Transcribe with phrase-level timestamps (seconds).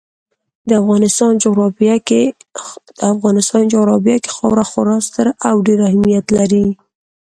[0.67, 1.31] د افغانستان
[3.73, 6.65] جغرافیه کې خاوره خورا ستر او ډېر اهمیت لري.